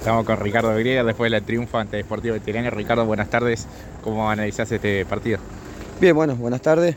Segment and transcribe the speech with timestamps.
[0.00, 2.70] Estamos con Ricardo Griega después del triunfo ante Deportivo Italiano.
[2.70, 3.66] Ricardo, buenas tardes.
[4.02, 5.38] ¿Cómo analizás este partido?
[6.00, 6.96] Bien, bueno, buenas tardes.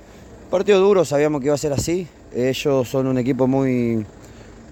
[0.50, 2.08] Partido duro, sabíamos que iba a ser así.
[2.34, 4.06] Ellos son un equipo muy,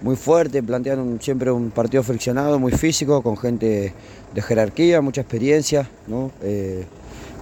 [0.00, 3.92] muy fuerte, plantean siempre un partido friccionado, muy físico, con gente
[4.32, 5.86] de jerarquía, mucha experiencia.
[6.06, 6.30] ¿no?
[6.40, 6.86] Eh,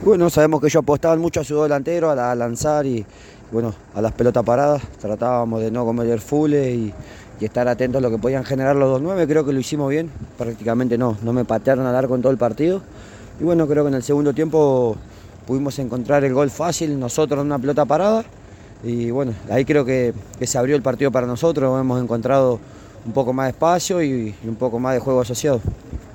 [0.03, 3.07] bueno, sabemos que ellos apostaban mucho a su delantero, a, lanzar y
[3.53, 4.83] bueno, a las pelotas paradas.
[5.01, 6.93] Tratábamos de no cometer fules y
[7.41, 9.27] y estar atentos a lo que podían generar los 2-9.
[9.27, 12.39] Creo que lo hicimos bien, prácticamente no, no me patearon al arco en todo el
[12.39, 12.83] partido.
[13.41, 14.97] Y bueno, creo que en el segundo tiempo
[15.47, 18.25] pudimos encontrar el gol fácil, nosotros en una pelota parada.
[18.83, 22.61] Y bueno, ahí creo que, se abrió el partido para nosotros, hemos encontrado
[23.05, 25.61] un poco más de espacio y, un poco más de juego asociado.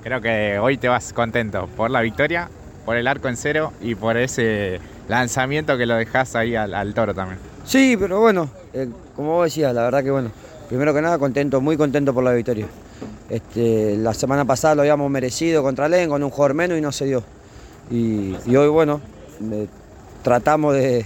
[0.03, 2.49] Creo que hoy te vas contento por la victoria,
[2.85, 7.13] por el arco en cero y por ese lanzamiento que lo dejas ahí al, toro
[7.15, 7.39] también.
[7.65, 10.31] Sí, pero bueno, eh, como vos decías, la verdad que bueno,
[10.67, 12.67] primero que nada contento, muy contento por la victoria.
[13.29, 16.91] Este, la semana pasada lo habíamos merecido contra Len con un jugador menos y no
[16.91, 17.23] se dio.
[17.91, 19.01] Y, hoy, bueno,
[20.23, 21.05] tratamos de,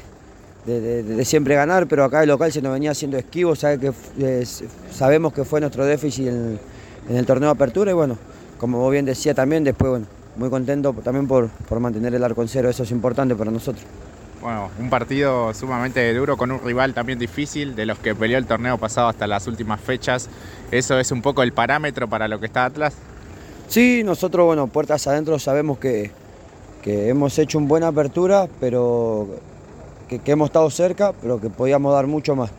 [1.24, 5.86] siempre ganar, pero acá el local se nos venía haciendo esquivo, sabemos que fue nuestro
[5.86, 6.60] déficit en
[7.10, 8.18] el, torneo de apertura y bueno,
[8.58, 10.06] como vos bien decía también, después, bueno,
[10.38, 13.84] muy contento también por, por mantener el arco en cero, eso es importante para nosotros.
[14.42, 18.46] Bueno, un partido sumamente duro con un rival también difícil, de los que peleó el
[18.46, 20.30] torneo pasado hasta las últimas fechas.
[20.72, 22.96] ¿Eso es un poco el parámetro para lo que está Atlas?
[23.68, 26.12] Sí, nosotros, bueno, puertas adentro sabemos que,
[26.86, 29.28] hemos hecho una buena apertura, pero
[30.08, 32.50] que, hemos estado cerca, pero que podíamos dar mucho más.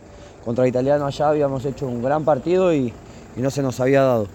[0.45, 2.93] Contra Italiano allá habíamos hecho un gran partido y,
[3.35, 4.27] no se nos había dado.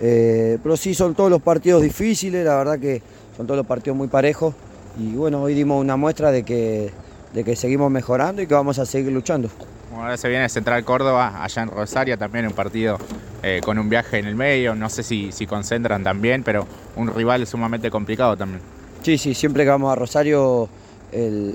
[0.00, 3.02] Eh, pero sí, son todos los partidos difíciles, la verdad que
[3.36, 4.54] son todos los partidos muy parejos
[4.98, 6.90] y bueno, hoy dimos una muestra de que,
[7.32, 9.48] de que seguimos mejorando y que vamos a seguir luchando.
[9.90, 12.98] Bueno, ahora se viene Central Córdoba, allá en Rosario, también un partido
[13.42, 17.14] eh, con un viaje en el medio, no sé si, si concentran también, pero un
[17.14, 18.60] rival sumamente complicado también.
[19.02, 20.68] Sí, sí, siempre que vamos a Rosario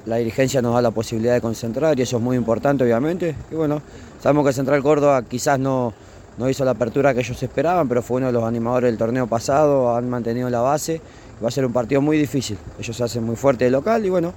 [0.06, 3.36] la dirigencia nos da la posibilidad de concentrar y eso es muy importante obviamente.
[3.52, 3.82] Y bueno,
[4.22, 5.94] sabemos que Central Córdoba quizás no,
[6.38, 9.28] no hizo la apertura que ellos esperaban, pero fue uno de los animadores del torneo
[9.28, 11.02] pasado, han mantenido la base
[11.44, 12.58] va a ser un partido muy difícil.
[12.80, 14.34] Ellos se hacen muy fuerte de local y bueno,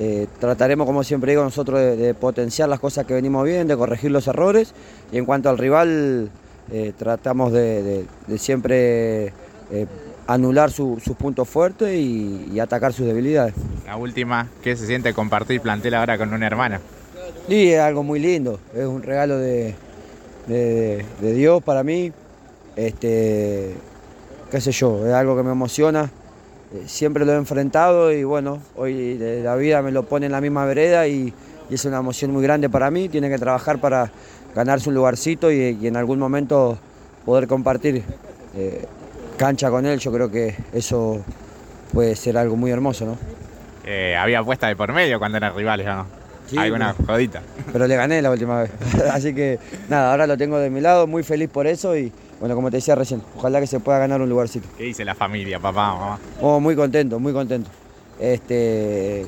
[0.00, 4.12] eh, trataremos, como siempre digo, nosotros de, potenciar las cosas que venimos bien, de corregir
[4.12, 4.72] los errores
[5.10, 6.30] y en cuanto al rival,
[6.70, 8.06] eh, tratamos de,
[8.36, 9.32] siempre
[9.72, 9.86] eh,
[10.28, 13.54] anular sus puntos fuertes y, atacar sus debilidades.
[13.86, 16.80] La última, ¿qué se siente compartir plantel ahora con una hermana?
[17.48, 19.74] Sí, es algo muy lindo, es un regalo de,
[21.20, 22.12] Dios para mí.
[22.76, 23.74] Este,
[24.50, 26.08] qué sé yo, es algo que me emociona.
[26.74, 30.40] Eh, siempre lo he enfrentado y bueno, hoy la vida me lo pone en la
[30.40, 31.32] misma vereda y,
[31.70, 33.08] es una emoción muy grande para mí.
[33.08, 34.10] Tiene que trabajar para
[34.54, 36.78] ganarse un lugarcito y, en algún momento
[37.26, 38.02] poder compartir
[38.56, 38.86] eh,
[39.36, 39.98] cancha con él.
[39.98, 41.22] Yo creo que eso
[41.92, 43.18] puede ser algo muy hermoso, ¿no?
[43.84, 46.06] Eh, había apuesta de por medio cuando eran rivales, ¿no?
[46.46, 47.42] Sí, Alguna jodita.
[47.72, 48.70] Pero le gané la última vez.
[49.12, 49.58] Así que
[49.90, 52.76] nada, ahora lo tengo de mi lado, muy feliz por eso y bueno, como te
[52.76, 54.68] decía recién, ojalá que se pueda ganar un lugarcito.
[54.76, 56.18] ¿Qué dice la familia, papá, mamá?
[56.40, 57.70] Oh, muy contento, muy contento.
[58.20, 59.26] Este,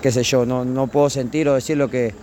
[0.00, 2.14] qué sé yo, no, no puedo sentir o decir lo que,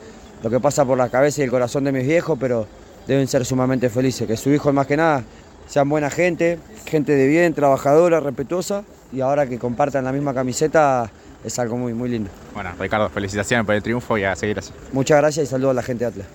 [0.41, 2.67] lo que pasa por la cabeza y el corazón de mis viejos, pero
[3.07, 4.27] deben ser sumamente felices.
[4.27, 5.23] Que su hijo, más que nada,
[5.67, 11.11] sean buena gente, gente de bien, trabajadora, respetuosa, y ahora que compartan la misma camiseta
[11.43, 12.29] es algo muy, muy lindo.
[12.53, 14.71] Bueno, Ricardo, felicitaciones por el triunfo y a seguir así.
[14.91, 16.27] Muchas gracias y saludos a la gente de Atlas.